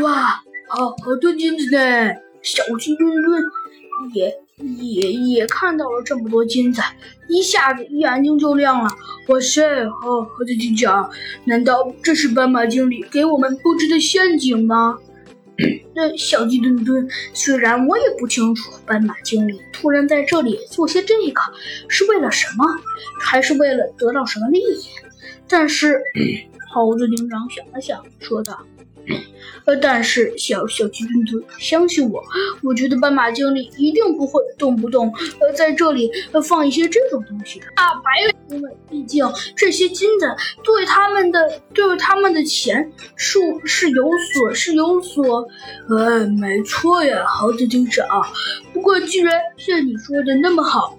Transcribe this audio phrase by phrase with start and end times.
[0.00, 2.14] 哇，好好多金子呢！
[2.40, 3.42] 小鸡墩墩
[4.14, 4.34] 也
[4.80, 6.80] 也也看到了这么多金子，
[7.28, 8.88] 一下子眼睛就亮了。
[9.28, 11.10] 哇塞，好好的金奖，
[11.44, 14.98] 难道这是斑马经理给我们布置的陷阱吗？
[15.94, 21.40] 那小鸡墩墩，虽然我也不清楚斑马经理突然在这里做些这个
[21.88, 22.64] 是为了什么，
[23.20, 24.88] 还是为了得到什么利益，
[25.46, 26.00] 但是
[26.72, 28.58] 猴子警长想了想，说道。
[29.64, 32.20] 呃，但是小小鸡墩墩，相信我，
[32.62, 35.06] 我觉得斑马经理一定不会动不动
[35.40, 39.24] 呃在这里呃放一些这种东西的啊，白领因为毕竟
[39.56, 40.26] 这些金子
[40.64, 45.46] 对他们的对他们的钱数是有所是有所，
[45.88, 48.04] 呃，没错呀，猴子警长。
[48.72, 50.96] 不过既然像你说的那么好，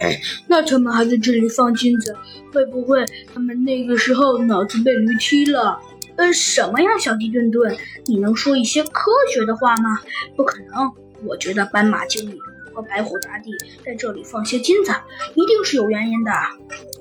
[0.47, 2.15] 那他们还在这里放金子，
[2.53, 5.77] 会不会他们那个时候脑子被驴踢了？
[6.17, 9.99] 呃，什么呀，小鸡墩墩，你能说一些科学的话吗？
[10.35, 10.91] 不可能，
[11.25, 12.39] 我觉得斑马经理
[12.73, 13.51] 和白虎大帝
[13.83, 14.91] 在这里放些金子，
[15.35, 16.31] 一定是有原因的。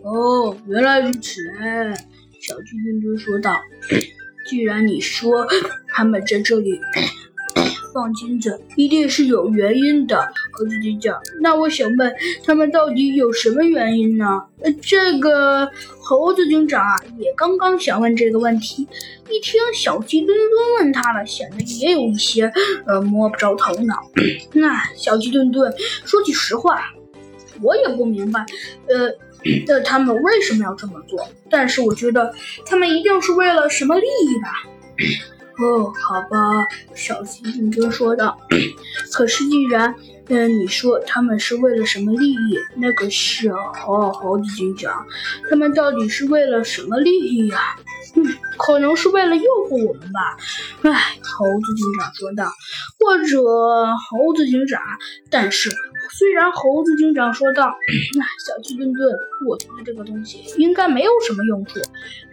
[0.02, 1.40] 哦，原来如此，
[2.40, 3.60] 小鸡墩墩说道。
[4.50, 5.46] 既然你说
[5.86, 6.80] 他们在这里。
[7.92, 10.16] 放金子一定是有原因的，
[10.52, 11.20] 猴子警长。
[11.40, 14.42] 那我想问，他们到底有什么原因呢？
[14.62, 15.68] 呃，这个
[16.00, 18.86] 猴子警长啊，也刚刚想问这个问题。
[19.30, 20.48] 一听小鸡墩墩
[20.80, 22.52] 问他了，显得也有一些
[22.86, 23.94] 呃摸不着头脑。
[24.52, 25.72] 那小鸡墩墩
[26.04, 26.82] 说句实话，
[27.60, 28.44] 我也不明白，
[28.88, 29.08] 呃，
[29.68, 31.26] 呃，他们为什么要这么做？
[31.50, 32.32] 但是我觉得
[32.66, 34.48] 他们一定是为了什么利益吧。
[35.58, 38.38] 哦，好吧，小星星就说道。
[39.12, 39.94] 可是，既然
[40.28, 42.58] 嗯，你说他们是为了什么利益？
[42.76, 45.04] 那个小猴猴子警长，
[45.50, 47.76] 他们到底是为了什么利益呀？
[48.14, 48.24] 嗯，
[48.58, 50.36] 可能是为了诱惑我们吧。
[50.82, 52.50] 唉，猴子警长说道。
[53.02, 53.42] 或者
[53.96, 54.80] 猴子警长，
[55.28, 55.70] 但是。
[56.14, 57.74] 虽然猴子警长说道
[58.18, 59.10] ：“那小鸡墩墩，
[59.48, 61.80] 我觉得这个东西应该没有什么用处。”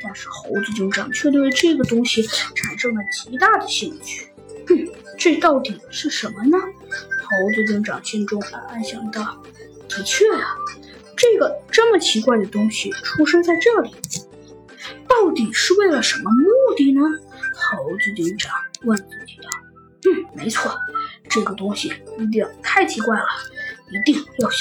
[0.04, 4.28] 但是猴子警长却对这个东西产生了极大的兴趣。
[4.68, 4.76] 哼，
[5.18, 6.58] 这到底是什么呢？
[6.60, 9.42] 猴子警长心中暗暗想到
[9.88, 10.58] ：“的确啊，
[11.16, 13.92] 这个这么奇怪的东西出生在这里，
[15.08, 17.02] 到底是为了什么目的呢？”
[17.56, 19.50] 猴子警长问自己道
[20.34, 20.72] ：“没错，
[21.30, 23.26] 这个东西一定太奇怪了。”
[23.92, 24.50] 一定要。